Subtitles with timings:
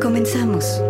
[0.00, 0.80] Comenzamos.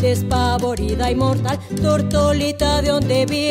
[0.00, 3.50] Despavorida y mortal, tortolita de donde viene.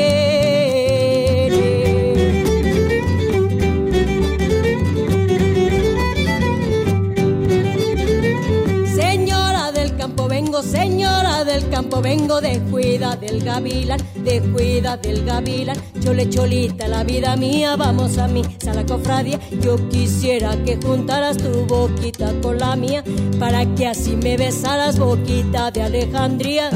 [8.95, 12.01] Señora del campo vengo, señora del campo
[12.41, 18.27] de cuida del gavilán, de cuida del gavilán Chole cholita, la vida mía, vamos a
[18.27, 18.41] mí,
[18.89, 19.39] cofradía.
[19.61, 23.03] Yo quisiera que juntaras tu boquita con la mía,
[23.39, 26.69] para que así me besaras, boquita de Alejandría.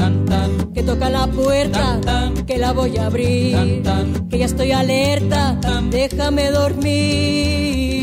[0.72, 2.00] que toca la puerta,
[2.46, 3.82] que la voy a abrir,
[4.30, 5.58] que ya estoy alerta,
[5.90, 7.93] déjame dormir.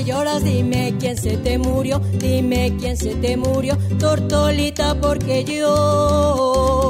[0.00, 6.82] Lloras, dime quién se te murió, dime quién se te murió, tortolita, porque lloras.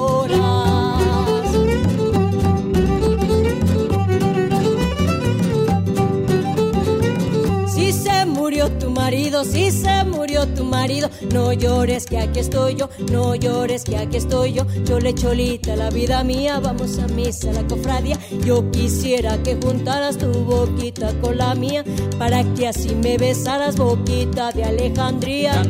[9.45, 14.17] Si se murió tu marido, no llores que aquí estoy yo, no llores que aquí
[14.17, 19.43] estoy yo, yo le cholita la vida mía, vamos a misa la cofradía, yo quisiera
[19.43, 21.85] que juntaras tu boquita con la mía,
[22.19, 25.63] para que así me besaras boquita de Alejandría,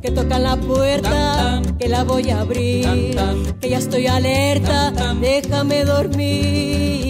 [0.00, 3.16] que toca la puerta, que la voy a abrir,
[3.60, 7.07] que ya estoy alerta, déjame dormir.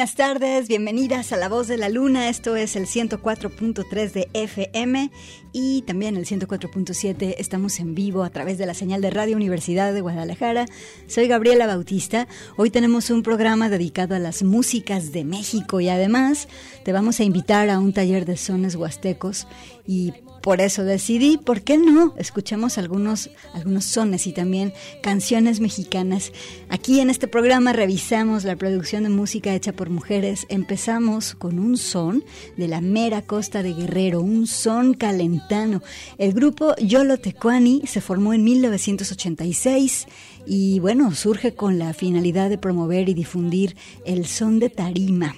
[0.00, 2.30] Buenas tardes, bienvenidas a La Voz de la Luna.
[2.30, 5.10] Esto es el 104.3 de FM
[5.52, 7.34] y también el 104.7.
[7.36, 10.64] Estamos en vivo a través de la señal de Radio Universidad de Guadalajara.
[11.06, 12.28] Soy Gabriela Bautista.
[12.56, 16.48] Hoy tenemos un programa dedicado a las músicas de México y además
[16.82, 19.46] te vamos a invitar a un taller de sones huastecos
[19.86, 22.14] y por eso decidí, ¿por qué no?
[22.16, 24.72] Escuchemos algunos, algunos sones y también
[25.02, 26.32] canciones mexicanas.
[26.68, 30.46] Aquí en este programa revisamos la producción de música hecha por mujeres.
[30.48, 32.24] Empezamos con un son
[32.56, 35.82] de la mera costa de Guerrero, un son calentano.
[36.16, 40.06] El grupo Yolo Tecuani se formó en 1986
[40.46, 43.76] y bueno, surge con la finalidad de promover y difundir
[44.06, 45.36] el son de tarima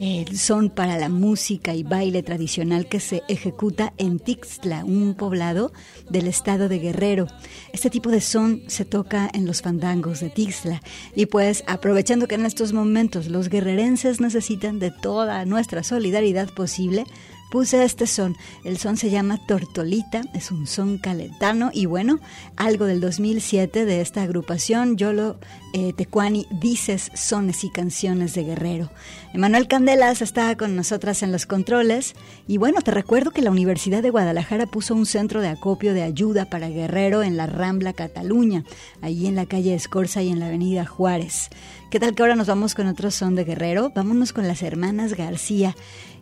[0.00, 5.72] el son para la música y baile tradicional que se ejecuta en Tixtla, un poblado
[6.08, 7.26] del estado de Guerrero.
[7.74, 10.80] Este tipo de son se toca en los fandangos de Tixtla
[11.14, 17.04] y pues aprovechando que en estos momentos los guerrerenses necesitan de toda nuestra solidaridad posible,
[17.50, 18.36] puse este son.
[18.64, 22.20] El son se llama Tortolita, es un son caletano y bueno,
[22.56, 25.38] algo del 2007 de esta agrupación, Yolo
[25.72, 28.90] eh, Tecuani, Dices, Sones y Canciones de Guerrero.
[29.32, 32.14] Emanuel Candelas está con nosotras en los controles
[32.48, 36.02] y bueno, te recuerdo que la Universidad de Guadalajara puso un centro de acopio de
[36.02, 38.64] ayuda para Guerrero en la Rambla Cataluña,
[39.00, 41.48] allí en la calle Escorza y en la avenida Juárez.
[41.90, 43.90] ¿Qué tal que ahora nos vamos con otro son de Guerrero?
[43.94, 45.74] Vámonos con las hermanas García.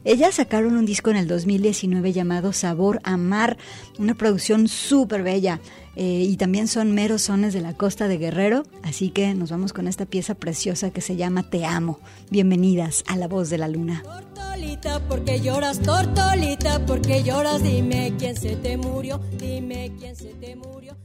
[0.04, 3.58] Ellas sacaron un disco en el 2019 llamado Sabor a Mar,
[3.98, 5.60] una producción súper bella.
[6.00, 9.72] Eh, y también son meros sones de la costa de Guerrero, así que nos vamos
[9.72, 11.98] con esta pieza preciosa que se llama Te amo.
[12.30, 14.04] Bienvenidas a La Voz de la Luna.
[14.04, 15.00] Tortolita,
[15.42, 16.86] lloras, tortolita,
[17.24, 20.96] lloras, dime quién se te murió, dime quién se te murió.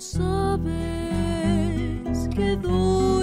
[0.00, 0.16] Dime
[2.14, 3.19] por qué.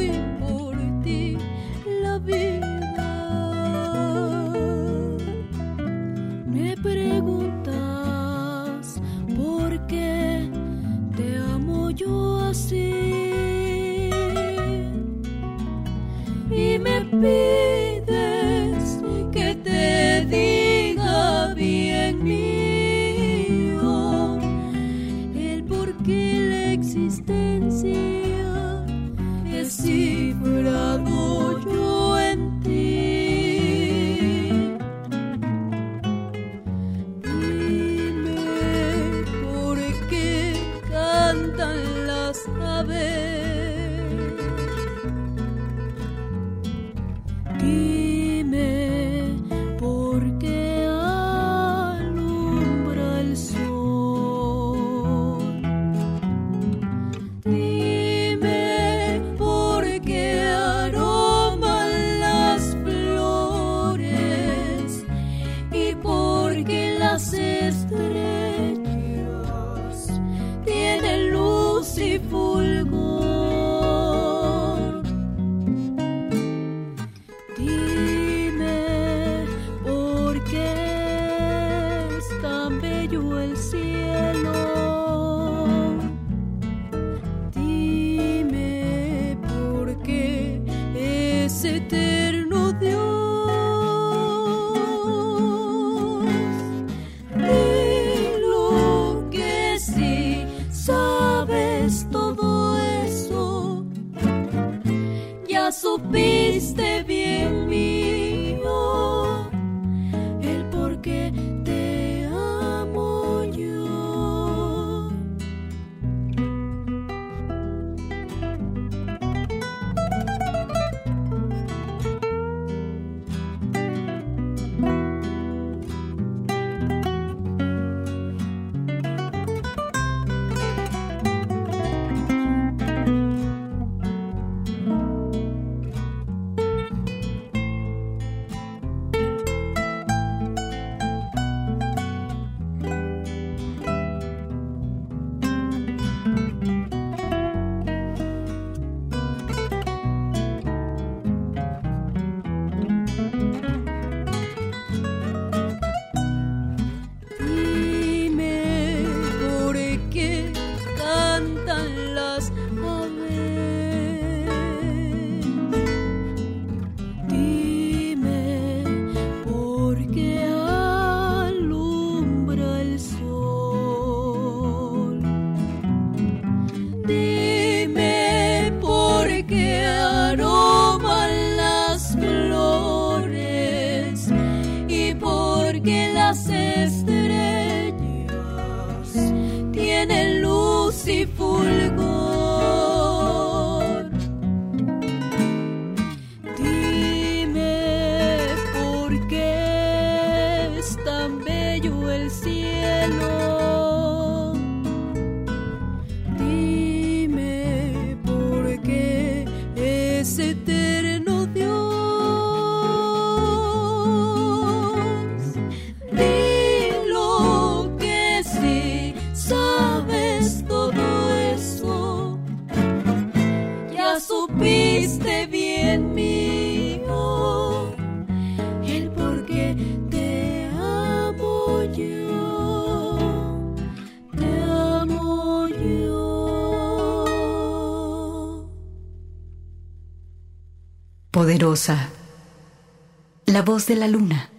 [243.45, 244.49] La voz de la luna.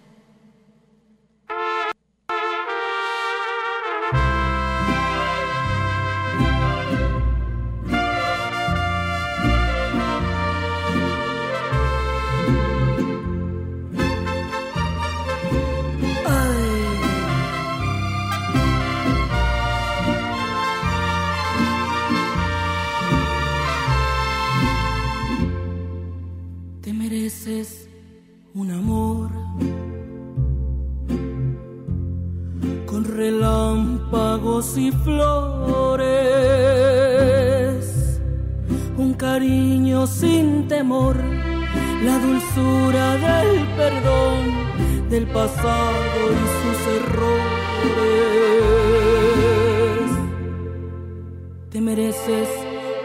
[51.89, 52.49] Mereces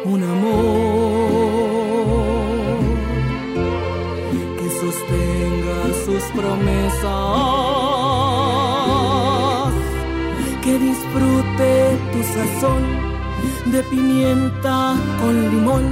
[0.05, 0.61] un amor
[4.59, 7.03] que sostenga sus promesas,
[10.63, 11.73] que disfrute
[12.13, 12.83] tu sazón
[13.73, 14.79] de pimienta
[15.21, 15.85] con limón,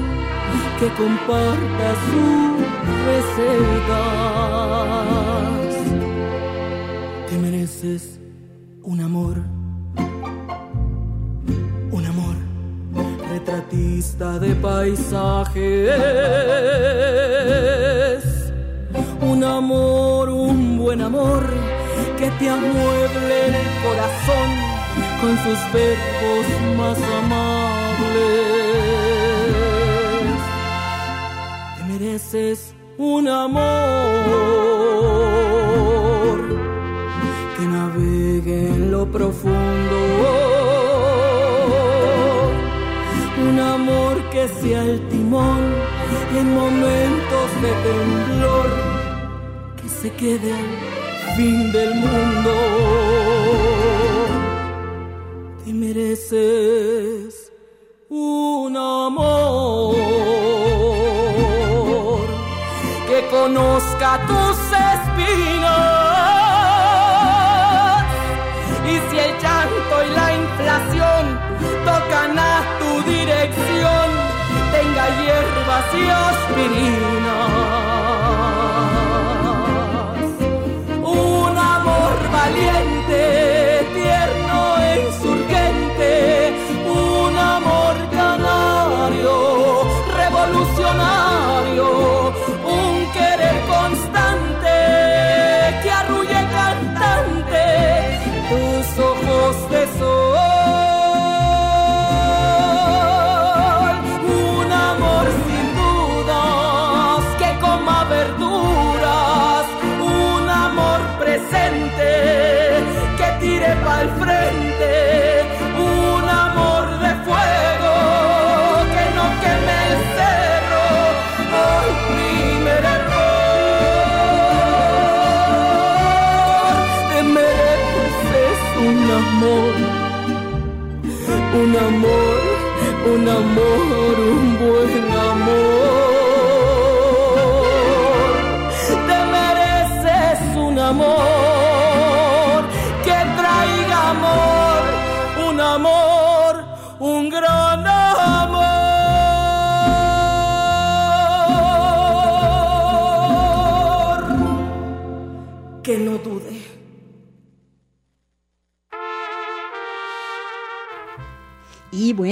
[0.79, 2.55] que comparta sus
[3.09, 4.03] recetas.
[7.29, 8.03] Te mereces
[8.83, 9.37] un amor,
[13.53, 15.93] retratista de paisajes.
[19.21, 21.43] Un amor, un buen amor
[22.19, 23.55] que te amueble el
[23.85, 24.49] corazón
[25.21, 28.33] con sus verbos más amables.
[31.77, 33.63] Te mereces un amor
[37.57, 40.52] que navegue en lo profundo
[44.33, 45.61] que sea el timón
[46.35, 48.71] en momentos de temblor,
[49.77, 52.53] que se quede al fin del mundo.
[55.63, 57.53] Te mereces
[58.09, 59.97] un amor
[63.09, 64.62] que conozca tus
[75.95, 77.52] y aspirinas.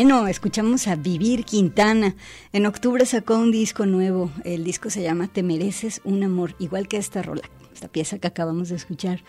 [0.02, 2.16] Bueno, escuchamos a Vivir Quintana.
[2.54, 4.30] En octubre sacó un disco nuevo.
[4.44, 7.42] El disco se llama Te mereces un amor, igual que esta rola,
[7.74, 9.22] esta pieza que acabamos de escuchar.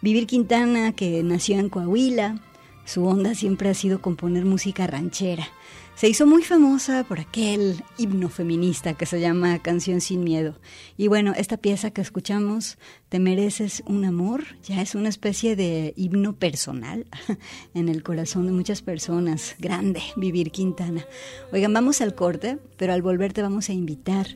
[0.00, 2.40] Vivir Quintana, que nació en Coahuila,
[2.86, 5.48] Su onda siempre ha sido componer música ranchera.
[5.96, 10.54] Se hizo muy famosa por aquel himno feminista que se llama Canción sin Miedo.
[10.96, 12.78] Y bueno, esta pieza que escuchamos,
[13.08, 17.06] Te mereces un amor, ya es una especie de himno personal
[17.74, 19.56] en el corazón de muchas personas.
[19.58, 21.04] Grande, Vivir Quintana.
[21.52, 24.28] Oigan, vamos al corte, pero al volver te vamos a invitar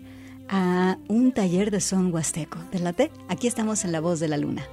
[0.48, 2.58] a un taller de son huasteco.
[2.96, 3.12] ¿Te?
[3.28, 4.66] Aquí estamos en La Voz de la Luna.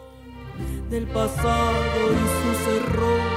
[0.89, 3.36] Del pasado y sus errores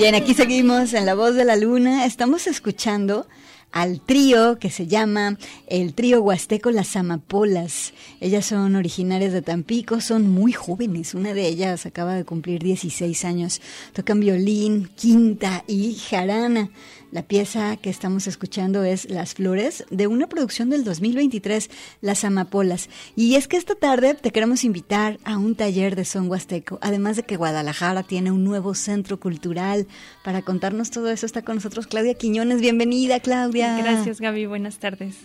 [0.00, 2.06] Bien, aquí seguimos en La Voz de la Luna.
[2.06, 3.26] Estamos escuchando
[3.72, 7.92] al trío que se llama el trío Huasteco Las Amapolas.
[8.20, 11.14] Ellas son originarias de Tampico, son muy jóvenes.
[11.14, 13.60] Una de ellas acaba de cumplir 16 años.
[13.92, 16.70] Tocan violín, quinta y jarana.
[17.12, 21.68] La pieza que estamos escuchando es Las Flores, de una producción del 2023,
[22.00, 22.88] Las Amapolas.
[23.16, 27.16] Y es que esta tarde te queremos invitar a un taller de son huasteco, además
[27.16, 29.88] de que Guadalajara tiene un nuevo centro cultural.
[30.22, 32.60] Para contarnos todo eso está con nosotros Claudia Quiñones.
[32.60, 33.59] Bienvenida, Claudia.
[33.60, 34.46] Gracias, Gaby.
[34.46, 35.16] Buenas tardes.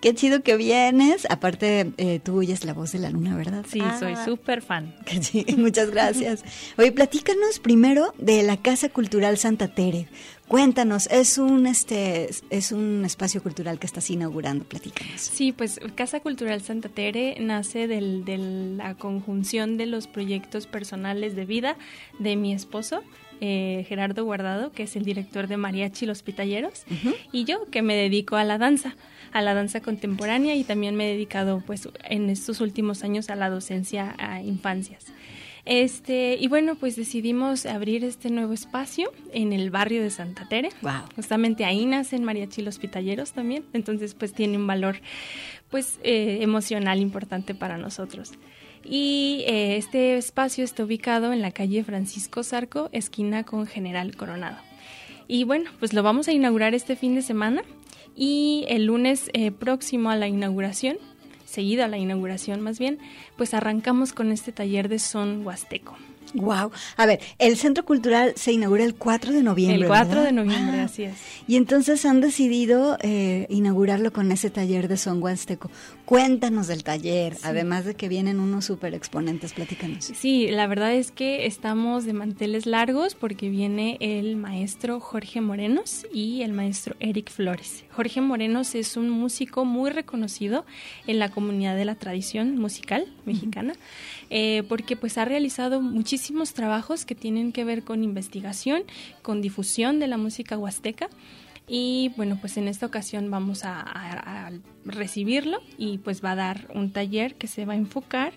[0.00, 1.26] Qué chido que vienes.
[1.30, 3.64] Aparte, eh, tú oyes la voz de la luna, ¿verdad?
[3.68, 4.24] Sí, soy ah.
[4.24, 4.94] súper fan.
[5.24, 6.44] Sí, muchas gracias.
[6.76, 10.08] Oye, platícanos primero de la Casa Cultural Santa Tere.
[10.48, 15.20] Cuéntanos, es un este es un espacio cultural que estás inaugurando, platícanos.
[15.22, 21.34] Sí, pues Casa Cultural Santa Tere nace del, de la conjunción de los proyectos personales
[21.34, 21.76] de vida
[22.18, 23.02] de mi esposo,
[23.40, 26.84] eh, Gerardo Guardado, que es el director de Mariachi Los Pitalleros,
[27.32, 28.96] y yo que me dedico a la danza,
[29.32, 33.36] a la danza contemporánea y también me he dedicado pues en estos últimos años a
[33.36, 35.06] la docencia a infancias.
[35.66, 40.68] Este, y bueno, pues decidimos abrir este nuevo espacio en el barrio de Santa Tere.
[40.82, 41.04] Wow.
[41.16, 43.64] Justamente ahí nacen mariachi los pitalleros también.
[43.72, 44.96] Entonces, pues tiene un valor
[45.70, 48.32] pues eh, emocional importante para nosotros.
[48.84, 54.58] Y eh, este espacio está ubicado en la calle Francisco Zarco, esquina con General Coronado.
[55.26, 57.62] Y bueno, pues lo vamos a inaugurar este fin de semana
[58.14, 60.98] y el lunes eh, próximo a la inauguración,
[61.46, 62.98] seguida a la inauguración más bien,
[63.36, 65.96] pues arrancamos con este taller de son huasteco.
[66.34, 66.72] Wow.
[66.96, 69.82] A ver, el Centro Cultural se inaugura el 4 de noviembre.
[69.82, 70.24] El 4 ¿verdad?
[70.24, 71.14] de noviembre, Ah, así es.
[71.46, 75.70] Y entonces han decidido eh, inaugurarlo con ese taller de son huasteco.
[76.04, 80.04] Cuéntanos del taller, además de que vienen unos super exponentes, platícanos.
[80.14, 86.06] Sí, la verdad es que estamos de manteles largos porque viene el maestro Jorge Morenos
[86.12, 87.84] y el maestro Eric Flores.
[87.90, 90.66] Jorge Morenos es un músico muy reconocido
[91.06, 93.74] en la comunidad de la tradición musical mexicana
[94.36, 98.82] eh, porque pues ha realizado muchísimos trabajos que tienen que ver con investigación,
[99.22, 101.08] con difusión de la música huasteca.
[101.68, 104.50] Y bueno, pues en esta ocasión vamos a,
[104.84, 108.32] recibirlo y pues va a dar un taller que se va a enfocar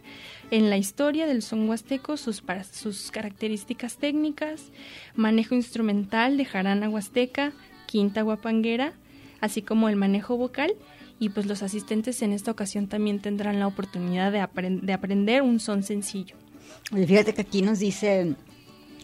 [0.51, 4.71] en la historia del son huasteco, sus, sus características técnicas,
[5.15, 7.53] manejo instrumental de jarana huasteca,
[7.88, 8.93] quinta guapanguera,
[9.41, 10.75] así como el manejo vocal.
[11.19, 14.45] Y pues los asistentes en esta ocasión también tendrán la oportunidad de,
[14.82, 16.36] de aprender un son sencillo.
[16.91, 18.36] Fíjate que aquí nos dice,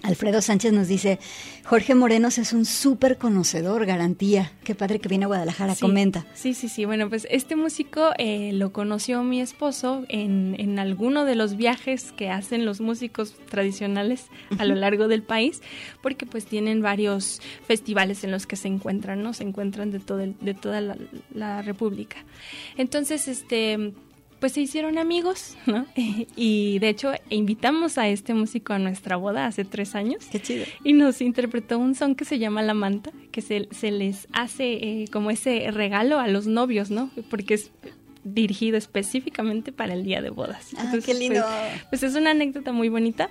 [0.03, 1.17] Alfredo Sánchez nos dice,
[1.65, 4.51] Jorge Morenos es un súper conocedor, garantía.
[4.63, 6.25] Qué padre que viene a Guadalajara, Sí, comenta.
[6.33, 6.85] Sí, sí, sí.
[6.85, 12.11] Bueno, pues este músico eh, lo conoció mi esposo en, en alguno de los viajes
[12.11, 14.25] que hacen los músicos tradicionales
[14.59, 15.61] a lo largo del país,
[16.01, 19.33] porque pues tienen varios festivales en los que se encuentran, ¿no?
[19.33, 20.97] Se encuentran de, todo el- de toda la,
[21.33, 22.17] la República.
[22.77, 23.93] Entonces, este
[24.43, 25.85] pues se hicieron amigos, ¿no?
[26.35, 30.65] y de hecho invitamos a este músico a nuestra boda hace tres años Qué chido.
[30.83, 34.73] y nos interpretó un son que se llama La Manta, que se, se les hace
[34.73, 37.09] eh, como ese regalo a los novios, ¿no?
[37.29, 37.71] Porque es
[38.25, 40.71] dirigido específicamente para el día de bodas.
[40.77, 41.39] Ah, qué lindo.
[41.41, 43.29] Pues, pues es una anécdota muy bonita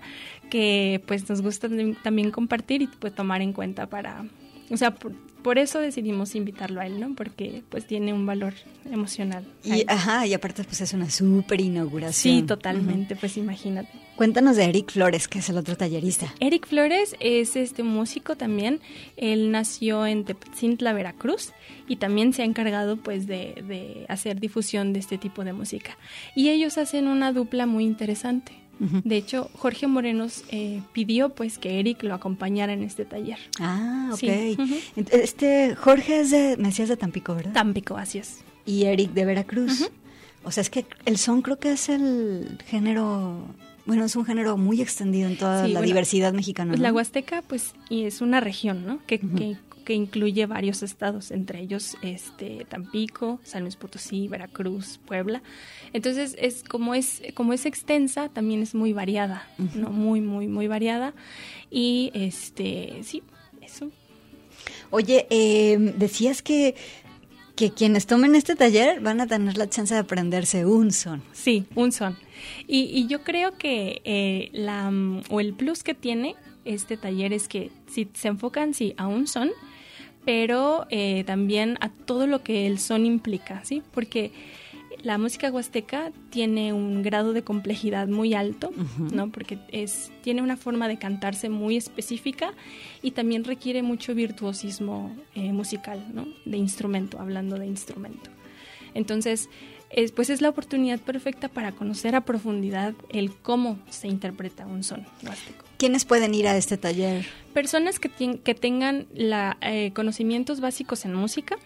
[0.48, 4.24] que pues nos gusta tam- también compartir y pues tomar en cuenta para,
[4.70, 4.94] o sea,
[5.42, 7.14] por, eso decidimos invitarlo a él, ¿no?
[7.14, 8.54] Porque pues tiene un valor
[8.90, 9.44] emocional.
[9.64, 12.40] Y, ajá, y aparte pues es una súper inauguración.
[12.40, 13.90] Sí, totalmente, pues imagínate.
[14.16, 16.32] Cuéntanos de Eric Flores, que es el otro tallerista.
[16.40, 18.80] Eric Flores es este músico también.
[19.16, 21.52] Él nació en Tepozintla, Veracruz,
[21.88, 25.96] y también se ha encargado pues de, de hacer difusión de este tipo de música.
[26.36, 28.61] Y ellos hacen una dupla muy interesante.
[28.78, 33.38] De hecho, Jorge Morenos eh, pidió pues que Eric lo acompañara en este taller.
[33.60, 34.18] Ah, ok.
[34.18, 34.56] Sí,
[34.96, 37.52] Este, Jorge es de, me decías de Tampico, ¿verdad?
[37.52, 38.38] Tampico, así es.
[38.66, 39.90] y Eric de Veracruz.
[40.44, 43.46] O sea, es que el son creo que es el género,
[43.86, 46.70] bueno, es un género muy extendido en toda Sí, la bueno, diversidad mexicana.
[46.72, 48.98] Pues la Huasteca, pues, y es una región, ¿no?
[49.06, 55.42] Que, que, que incluye varios estados, entre ellos este Tampico, San Luis Potosí, Veracruz, Puebla.
[55.92, 59.90] Entonces, es como es como es extensa, también es muy variada, ¿no?
[59.90, 61.14] Muy muy muy variada
[61.70, 63.22] y este, sí,
[63.60, 63.90] eso.
[64.90, 66.74] Oye, eh, decías que,
[67.56, 71.22] que quienes tomen este taller van a tener la chance de aprenderse un son.
[71.32, 72.18] Sí, un son.
[72.66, 77.32] Y, y yo creo que eh, la mm, o el plus que tiene este taller
[77.32, 79.50] es que si se enfocan sí a un son,
[80.24, 83.82] pero eh, también a todo lo que el son implica, ¿sí?
[83.92, 84.32] Porque
[85.02, 88.72] la música huasteca tiene un grado de complejidad muy alto,
[89.12, 89.30] ¿no?
[89.30, 92.52] Porque es, tiene una forma de cantarse muy específica
[93.02, 96.28] y también requiere mucho virtuosismo eh, musical, ¿no?
[96.44, 98.30] De instrumento, hablando de instrumento.
[98.94, 99.48] Entonces,
[99.92, 104.82] es, pues es la oportunidad perfecta para conocer a profundidad el cómo se interpreta un
[104.82, 105.64] son huasteco.
[105.76, 107.26] ¿Quiénes pueden ir a este taller?
[107.52, 111.58] Personas que, que tengan la, eh, conocimientos básicos en música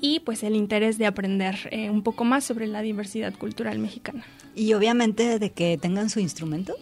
[0.00, 4.24] y pues el interés de aprender eh, un poco más sobre la diversidad cultural mexicana.
[4.54, 6.74] Y obviamente de que tengan su instrumento.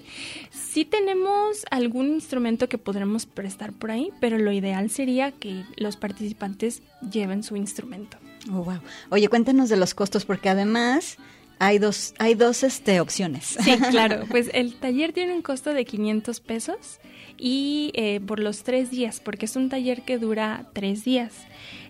[0.51, 5.97] Sí tenemos algún instrumento que podremos prestar por ahí, pero lo ideal sería que los
[5.97, 6.83] participantes
[7.13, 8.17] lleven su instrumento.
[8.49, 8.81] Oh, wow.
[9.11, 11.19] Oye, cuéntanos de los costos, porque además
[11.59, 13.57] hay dos, hay dos este, opciones.
[13.61, 14.25] Sí, claro.
[14.31, 17.01] Pues el taller tiene un costo de 500 pesos
[17.37, 21.35] y eh, por los tres días, porque es un taller que dura tres días.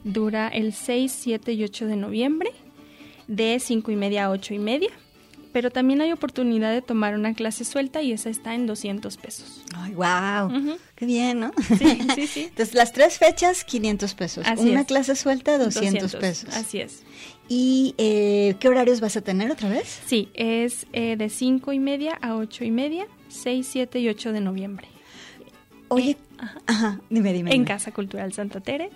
[0.02, 2.50] Dura el 6, 7 y 8 de noviembre,
[3.28, 4.90] de 5 y media a 8 y media.
[5.52, 9.64] Pero también hay oportunidad de tomar una clase suelta y esa está en 200 pesos.
[9.74, 10.46] Ay, wow.
[10.46, 10.78] Ujú.
[10.94, 11.50] Qué bien, ¿no?
[11.76, 12.40] Sí, sí, sí.
[12.50, 14.46] Entonces, las tres fechas, 500 pesos.
[14.46, 14.86] Así Una es.
[14.86, 16.54] clase suelta, 200, pesos.
[16.54, 17.02] Así es.
[17.48, 20.00] ¿Y eh, qué horarios vas a tener otra vez?
[20.06, 24.32] Sí, es eh, de 5 y media a 8 y media, 6, 7 y 8
[24.32, 24.86] de noviembre.
[25.88, 26.58] Oye, Eh, ajá.
[26.66, 27.50] ajá, dime, dime.
[27.50, 27.64] En dime.
[27.66, 28.90] Casa Cultural Santa Tere.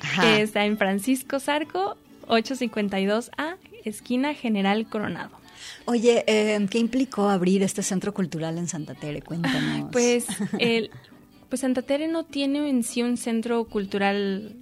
[0.00, 0.22] Ajá.
[0.22, 1.96] que está en Francisco Zarco,
[2.28, 5.30] 852A, esquina General Coronado.
[5.84, 9.22] Oye, eh, ¿qué implicó abrir este centro cultural en Santa Tere?
[9.22, 9.90] Cuéntanos.
[9.92, 10.26] Pues
[10.58, 10.90] el-
[11.48, 14.54] pues Santa Tere no tiene en sí un centro cultural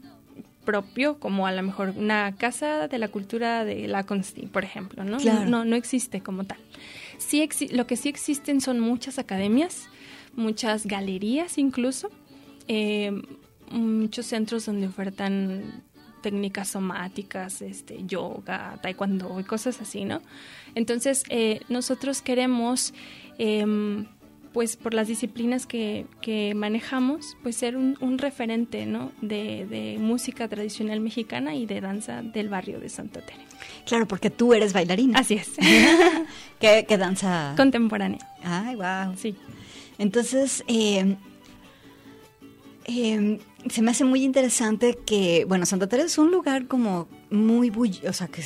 [0.65, 5.05] propio, como a lo mejor una casa de la cultura de la Consti, por ejemplo,
[5.05, 5.19] ¿no?
[5.47, 6.59] No, no existe como tal.
[7.19, 9.89] Sí lo que sí existen son muchas academias,
[10.35, 12.11] muchas galerías incluso,
[12.69, 13.13] eh,
[13.71, 15.83] muchos centros donde ofertan
[16.27, 20.23] técnicas somáticas, este, yoga, taekwondo y cosas así, ¿no?
[20.75, 22.93] Entonces, eh, nosotros queremos,
[23.39, 24.07] em,
[24.53, 29.13] pues por las disciplinas que, que manejamos, pues ser un, un referente, ¿no?
[29.21, 33.45] De, de, música tradicional mexicana y de danza del barrio de Santa Tere.
[33.85, 35.21] Claro, porque tú eres bailarina.
[35.21, 35.53] Así es.
[36.59, 37.55] ¿Qué, ¿Qué, danza?
[37.57, 38.27] Contemporánea.
[38.43, 39.15] Ay, wow.
[39.17, 39.37] Sí.
[39.97, 41.15] Entonces, eh,
[42.87, 43.39] eh,
[43.71, 48.09] se me hace muy interesante que, bueno, Santa Teresa es un lugar como muy bulloso,
[48.09, 48.43] o sea, que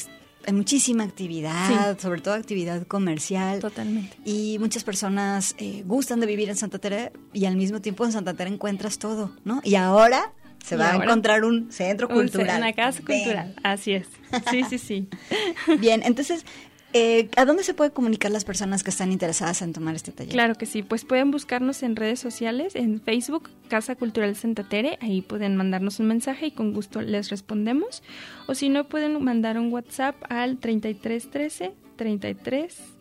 [0.46, 3.60] hay muchísima actividad, sobre todo actividad comercial.
[3.60, 4.16] Totalmente.
[4.24, 8.12] Y muchas personas eh, gustan de vivir en Santa Teresa y al mismo tiempo en
[8.12, 9.60] Santa Teresa encuentras todo, ¿no?
[9.64, 10.32] Y ahora
[10.64, 12.58] se va a encontrar un centro cultural.
[12.58, 14.06] Una casa cultural, así es.
[14.50, 15.08] Sí, sí, sí.
[15.78, 16.44] Bien, entonces
[16.92, 20.32] eh, ¿A dónde se puede comunicar las personas que están interesadas en tomar este taller?
[20.32, 24.98] Claro que sí, pues pueden buscarnos en redes sociales, en Facebook, Casa Cultural Santa Tere,
[25.00, 28.02] ahí pueden mandarnos un mensaje y con gusto les respondemos.
[28.46, 32.99] O si no, pueden mandar un WhatsApp al 3313 33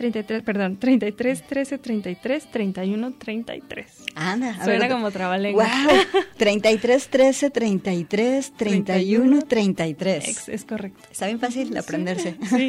[0.00, 3.86] 33, perdón, 33, 13, 33, 31, 33.
[4.14, 5.66] Anda, a Suena como trabalengua.
[5.66, 10.26] Wow, 33, 13, 33, 31, 33.
[10.26, 11.06] Es, es correcto.
[11.12, 12.34] Está bien fácil aprenderse.
[12.48, 12.66] Sí.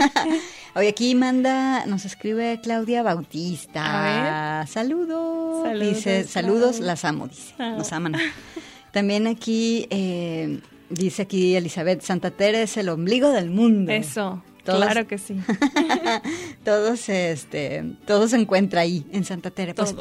[0.75, 4.65] Hoy aquí manda, nos escribe Claudia Bautista.
[4.67, 5.63] Saludos.
[5.63, 5.95] saludos.
[5.95, 7.53] Dice, saludos, las amo, dice.
[7.59, 7.75] Ah.
[7.77, 8.13] Nos aman.
[8.91, 9.87] También aquí...
[9.89, 13.93] Eh, Dice aquí Elizabeth, Santa Tere es el ombligo del mundo.
[13.93, 15.37] Eso claro que sí.
[16.63, 19.75] todos, este, todo se encuentra ahí en Santa Teresa.
[19.75, 19.95] Pues,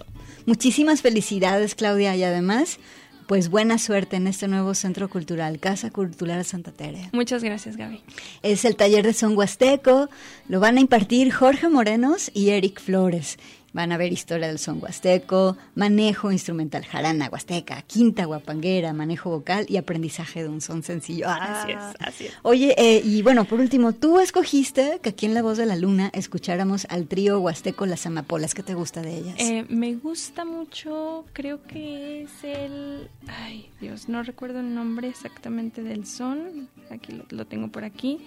[0.47, 2.79] muchísimas felicidades, Claudia, y además,
[3.27, 7.11] pues buena suerte en este nuevo centro cultural, Casa Cultural Santa Teresa.
[7.13, 8.03] Muchas gracias, Gaby.
[8.43, 10.11] Es el taller de son huasteco,
[10.49, 13.39] lo van a impartir Jorge Morenos y Eric Flores.
[13.73, 19.67] Van a ver historia del son huasteco, manejo instrumental jarana huasteca, quinta guapanguera, manejo vocal
[19.69, 21.29] y aprendizaje de un son sencillo.
[21.29, 21.95] así es, ah.
[22.01, 22.33] así es.
[22.43, 25.77] Oye, eh, y bueno, por último, tú escogiste que aquí en La Voz de la
[25.77, 28.55] Luna escucháramos al trío huasteco Las Amapolas.
[28.55, 29.35] ¿Qué te gusta de ellas?
[29.39, 33.09] Eh, me gusta mucho, creo que es el...
[33.29, 36.69] Ay, Dios, no recuerdo el nombre exactamente del son.
[36.91, 38.19] Aquí lo, lo tengo por aquí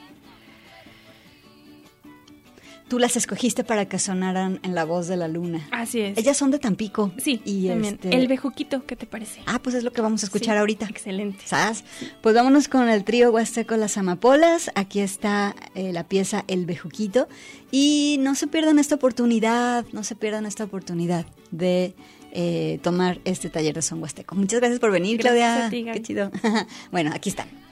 [2.94, 5.68] tú las escogiste para que sonaran en La Voz de la Luna.
[5.72, 6.16] Así es.
[6.16, 7.12] Ellas son de Tampico.
[7.18, 8.16] Sí, y Este...
[8.16, 9.42] El Bejuquito, ¿qué te parece?
[9.48, 10.86] Ah, pues es lo que vamos a escuchar ahorita.
[10.86, 11.40] Excelente.
[11.44, 11.84] ¿Sabes?
[12.22, 14.70] Pues vámonos con el trío Huasteco Las Amapolas.
[14.76, 17.28] Aquí está eh, la pieza El Bejuquito.
[17.72, 21.96] Y no se pierdan esta oportunidad, no se pierdan esta oportunidad de
[22.32, 24.36] eh, tomar este taller de son huasteco.
[24.36, 25.68] Muchas gracias por venir, Claudia.
[25.72, 26.30] Qué chido.
[26.92, 27.63] bueno, aquí están.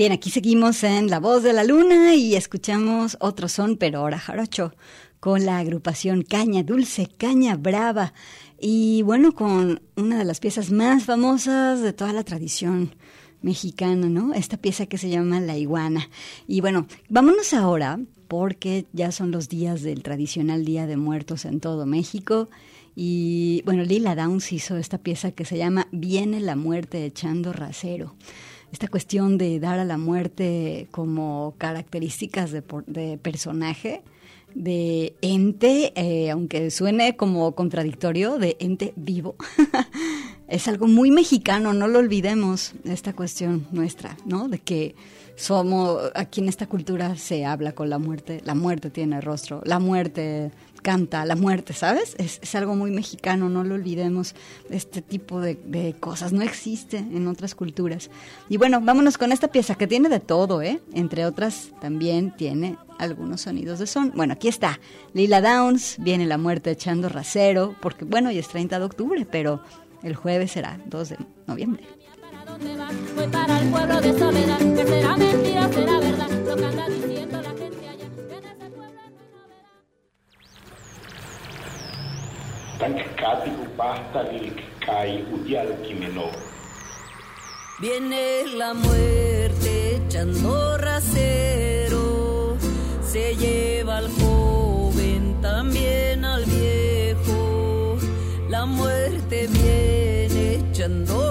[0.00, 4.18] Bien, aquí seguimos en La Voz de la Luna y escuchamos otro son, pero ahora
[4.18, 4.72] jarocho,
[5.20, 8.14] con la agrupación Caña Dulce, Caña Brava.
[8.58, 12.94] Y bueno, con una de las piezas más famosas de toda la tradición
[13.42, 14.32] mexicana, ¿no?
[14.32, 16.08] Esta pieza que se llama La Iguana.
[16.48, 21.60] Y bueno, vámonos ahora, porque ya son los días del tradicional Día de Muertos en
[21.60, 22.48] todo México.
[22.96, 28.14] Y bueno, Lila Downs hizo esta pieza que se llama Viene la muerte echando rasero
[28.72, 34.02] esta cuestión de dar a la muerte como características de, de personaje,
[34.54, 39.36] de ente, eh, aunque suene como contradictorio, de ente vivo.
[40.48, 44.48] es algo muy mexicano, no lo olvidemos, esta cuestión nuestra, ¿no?
[44.48, 44.94] De que
[45.36, 49.78] somos, aquí en esta cultura se habla con la muerte, la muerte tiene rostro, la
[49.78, 50.50] muerte
[50.80, 52.14] canta la muerte, ¿sabes?
[52.18, 54.34] Es, algo muy mexicano, no lo olvidemos.
[54.70, 58.10] Este tipo de, cosas no existe en otras culturas.
[58.48, 60.80] Y bueno, vámonos con esta pieza que tiene de todo, ¿eh?
[60.92, 64.12] Entre otras, también tiene algunos sonidos de son.
[64.14, 64.80] Bueno, aquí está.
[65.14, 69.62] Lila Downs, viene la muerte echando rasero, porque bueno, ya es 30 de octubre, pero
[70.02, 71.16] el jueves será 2 de
[71.46, 71.84] noviembre.
[72.58, 72.74] de
[82.80, 82.88] la
[87.78, 92.56] Viene la muerte echando rasero,
[93.02, 97.98] se lleva al joven, también al viejo.
[98.48, 101.29] La muerte viene echando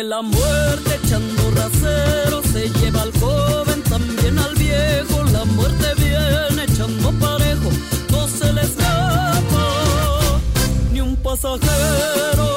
[0.00, 5.24] Viene la muerte echando rasero, se lleva al joven, también al viejo.
[5.24, 7.68] La muerte viene echando parejo,
[8.10, 10.40] no se le escapa
[10.90, 12.48] ni un pasajero.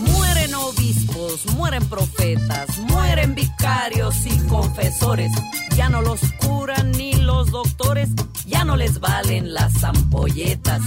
[0.00, 5.30] Mueren obispos, mueren profetas, mueren vicarios y confesores.
[5.76, 8.08] Ya no los curan ni los doctores,
[8.46, 10.80] ya no les valen las ampolletas.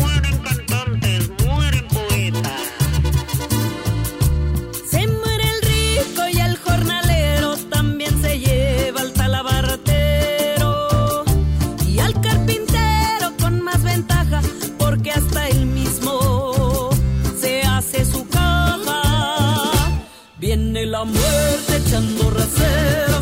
[0.00, 1.30] Mueren cantantes,
[22.54, 23.13] echando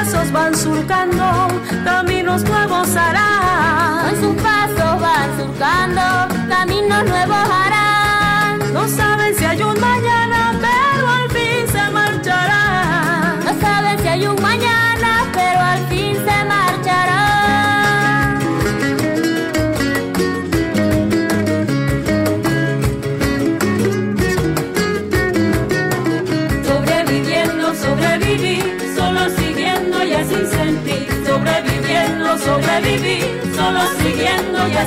[0.00, 1.48] pasos van surcando,
[1.84, 2.88] caminos nuevos
[4.18, 6.02] sus pasos van surcando,
[6.48, 7.69] caminos nuevos harán.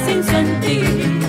[0.06, 1.23] Sin sentir.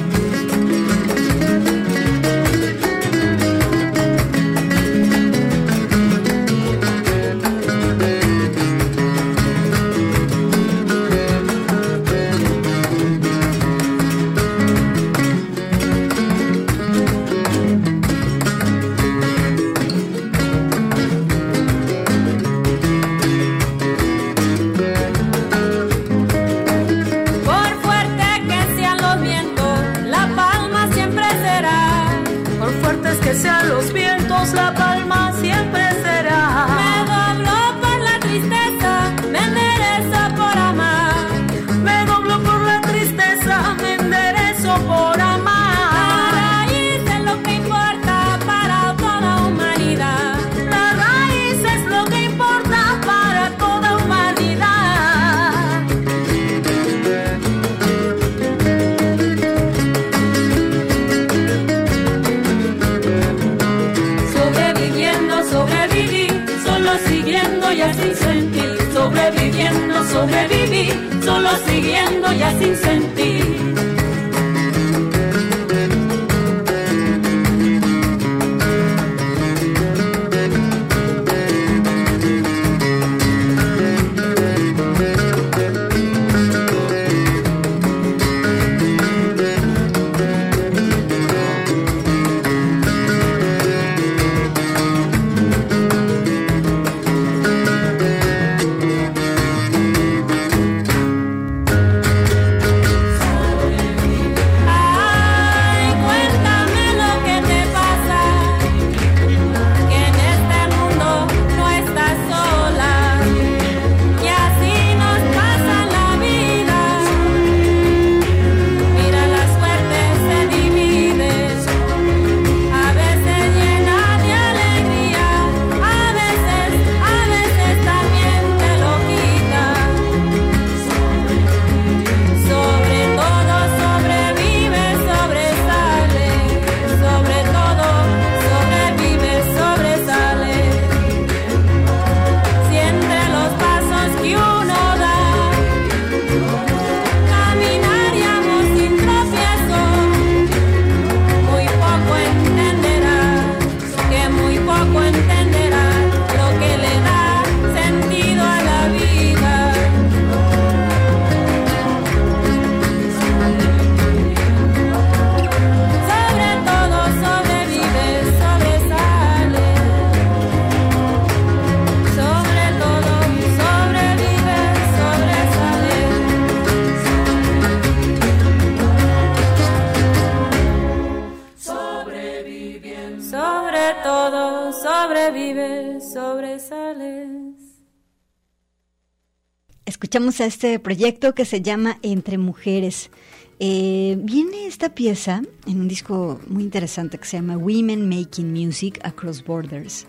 [190.15, 193.11] Escuchamos a este proyecto que se llama Entre Mujeres.
[193.59, 199.01] Eh, viene esta pieza en un disco muy interesante que se llama Women Making Music
[199.03, 200.07] Across Borders.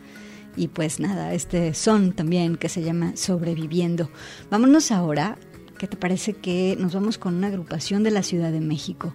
[0.56, 4.12] Y pues nada, este son también que se llama Sobreviviendo.
[4.52, 5.40] Vámonos ahora,
[5.80, 9.12] ¿qué te parece que nos vamos con una agrupación de la Ciudad de México?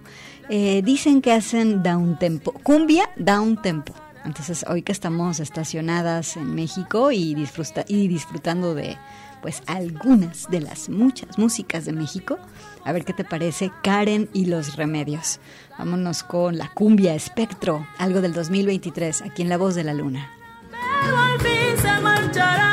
[0.49, 3.93] Eh, dicen que hacen down tempo, cumbia down tempo.
[4.25, 8.97] Entonces hoy que estamos estacionadas en México y, disfruta, y disfrutando de
[9.41, 12.37] pues algunas de las muchas músicas de México.
[12.83, 15.39] A ver qué te parece Karen y los remedios.
[15.77, 20.31] Vámonos con la cumbia espectro, algo del 2023, aquí en La Voz de la Luna.
[21.81, 22.70] se marchará.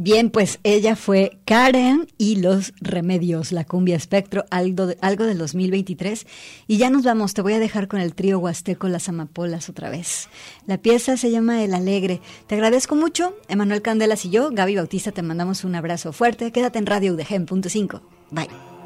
[0.00, 5.38] Bien, pues ella fue Karen y los remedios, la cumbia espectro, algo, de, algo del
[5.38, 6.24] 2023.
[6.68, 9.90] Y ya nos vamos, te voy a dejar con el trío huasteco Las Amapolas otra
[9.90, 10.28] vez.
[10.68, 12.20] La pieza se llama El Alegre.
[12.46, 16.52] Te agradezco mucho, Emanuel Candelas y yo, Gaby Bautista, te mandamos un abrazo fuerte.
[16.52, 18.00] Quédate en Radio UDG.5.
[18.30, 18.46] Bye.
[18.46, 18.77] Cuando vio